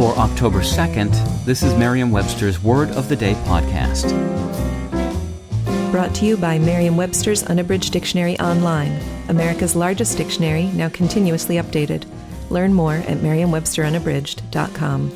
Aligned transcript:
For 0.00 0.16
October 0.16 0.60
2nd, 0.60 1.44
this 1.44 1.62
is 1.62 1.74
Merriam 1.74 2.10
Webster's 2.10 2.62
Word 2.62 2.88
of 2.92 3.10
the 3.10 3.16
Day 3.16 3.34
podcast. 3.44 4.08
Brought 5.90 6.14
to 6.14 6.24
you 6.24 6.38
by 6.38 6.58
Merriam 6.58 6.96
Webster's 6.96 7.42
Unabridged 7.42 7.92
Dictionary 7.92 8.40
Online, 8.40 8.98
America's 9.28 9.76
largest 9.76 10.16
dictionary, 10.16 10.68
now 10.68 10.88
continuously 10.88 11.56
updated. 11.56 12.06
Learn 12.48 12.72
more 12.72 12.94
at 12.94 13.22
merriam-websterunabridged.com. 13.22 15.12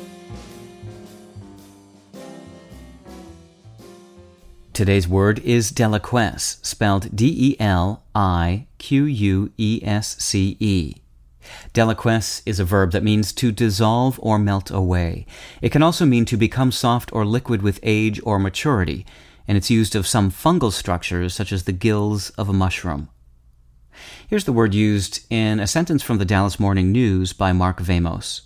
Today's 4.73 5.07
word 5.07 5.39
is 5.39 5.71
deliquesce, 5.71 6.63
spelled 6.63 7.15
D 7.15 7.33
E 7.35 7.55
L 7.59 8.03
I 8.13 8.67
Q 8.77 9.05
U 9.05 9.51
E 9.57 9.81
S 9.83 10.15
C 10.19 10.57
E. 10.59 10.97
Deliquesce 11.73 12.41
is 12.45 12.59
a 12.59 12.65
verb 12.65 12.91
that 12.91 13.03
means 13.03 13.33
to 13.33 13.51
dissolve 13.51 14.19
or 14.21 14.39
melt 14.39 14.71
away. 14.71 15.25
It 15.61 15.71
can 15.71 15.83
also 15.83 16.05
mean 16.05 16.25
to 16.25 16.37
become 16.37 16.71
soft 16.71 17.13
or 17.13 17.25
liquid 17.25 17.61
with 17.61 17.79
age 17.83 18.19
or 18.23 18.39
maturity, 18.39 19.05
and 19.47 19.57
it's 19.57 19.69
used 19.69 19.95
of 19.95 20.07
some 20.07 20.31
fungal 20.31 20.71
structures 20.71 21.33
such 21.33 21.51
as 21.51 21.63
the 21.63 21.71
gills 21.71 22.31
of 22.31 22.49
a 22.49 22.53
mushroom. 22.53 23.09
Here's 24.27 24.45
the 24.45 24.53
word 24.53 24.73
used 24.73 25.25
in 25.29 25.59
a 25.59 25.67
sentence 25.67 26.03
from 26.03 26.17
the 26.17 26.25
Dallas 26.25 26.59
Morning 26.59 26.91
News 26.91 27.31
by 27.31 27.53
Mark 27.53 27.79
Vamos. 27.79 28.41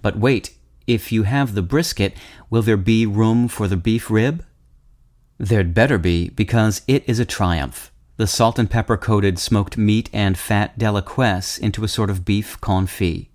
But 0.00 0.18
wait, 0.18 0.54
if 0.86 1.12
you 1.12 1.22
have 1.22 1.54
the 1.54 1.62
brisket, 1.62 2.16
will 2.50 2.62
there 2.62 2.76
be 2.76 3.06
room 3.06 3.46
for 3.48 3.68
the 3.68 3.76
beef 3.76 4.10
rib? 4.10 4.44
There'd 5.38 5.74
better 5.74 5.98
be, 5.98 6.30
because 6.30 6.82
it 6.88 7.04
is 7.08 7.18
a 7.18 7.24
triumph. 7.24 7.91
The 8.22 8.28
salt 8.28 8.56
and 8.56 8.70
pepper 8.70 8.96
coated 8.96 9.40
smoked 9.40 9.76
meat 9.76 10.08
and 10.12 10.38
fat 10.38 10.78
deliquesce 10.78 11.58
into 11.58 11.82
a 11.82 11.88
sort 11.88 12.08
of 12.08 12.24
beef 12.24 12.56
confit. 12.60 13.26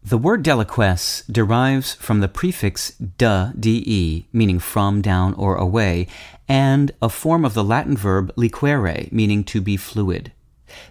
The 0.00 0.16
word 0.16 0.44
deliquesce 0.44 1.24
derives 1.26 1.94
from 1.94 2.20
the 2.20 2.28
prefix 2.28 2.90
de, 2.92 3.52
de, 3.58 4.28
meaning 4.32 4.60
from, 4.60 5.02
down, 5.02 5.34
or 5.34 5.56
away, 5.56 6.06
and 6.46 6.92
a 7.02 7.08
form 7.08 7.44
of 7.44 7.54
the 7.54 7.64
Latin 7.64 7.96
verb 7.96 8.30
liquere, 8.36 9.08
meaning 9.10 9.42
to 9.46 9.60
be 9.60 9.76
fluid. 9.76 10.30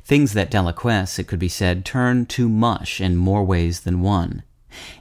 Things 0.04 0.34
that 0.34 0.52
deliquesce, 0.52 1.20
it 1.20 1.24
could 1.24 1.40
be 1.40 1.48
said, 1.48 1.86
turn 1.86 2.26
to 2.26 2.50
mush 2.50 3.00
in 3.00 3.16
more 3.16 3.46
ways 3.46 3.80
than 3.80 4.02
one. 4.02 4.44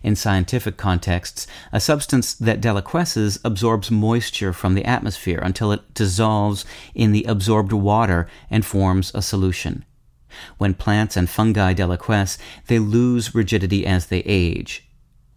In 0.02 0.16
scientific 0.16 0.76
contexts, 0.76 1.46
a 1.72 1.80
substance 1.80 2.34
that 2.34 2.60
deliquesces 2.60 3.38
absorbs 3.44 3.90
moisture 3.90 4.52
from 4.52 4.74
the 4.74 4.84
atmosphere 4.84 5.40
until 5.42 5.72
it 5.72 5.94
dissolves 5.94 6.64
in 6.94 7.12
the 7.12 7.24
absorbed 7.24 7.72
water 7.72 8.28
and 8.50 8.64
forms 8.64 9.10
a 9.14 9.22
solution. 9.22 9.84
When 10.58 10.74
plants 10.74 11.16
and 11.16 11.28
fungi 11.28 11.74
deliquesce, 11.74 12.38
they 12.66 12.78
lose 12.78 13.34
rigidity 13.34 13.86
as 13.86 14.06
they 14.06 14.20
age. 14.20 14.86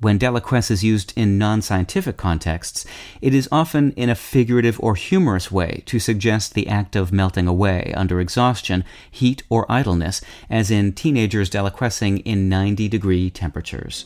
When 0.02 0.18
deliquesce 0.18 0.72
is 0.72 0.84
used 0.84 1.12
in 1.18 1.38
non 1.38 1.62
scientific 1.62 2.16
contexts, 2.16 2.86
it 3.22 3.34
is 3.34 3.50
often 3.52 3.92
in 3.94 4.10
a 4.10 4.16
figurative 4.16 4.80
or 4.80 4.96
humorous 4.96 5.52
way 5.52 5.84
to 5.88 6.00
suggest 6.00 6.54
the 6.54 6.70
act 6.70 6.96
of 6.96 7.12
melting 7.12 7.48
away 7.48 7.94
under 7.98 8.22
exhaustion, 8.22 8.86
heat, 9.12 9.44
or 9.50 9.70
idleness, 9.70 10.22
as 10.50 10.72
in 10.72 10.94
teenagers 10.94 11.50
deliquescing 11.50 12.22
in 12.24 12.48
90 12.48 12.88
degree 12.88 13.30
temperatures. 13.30 14.06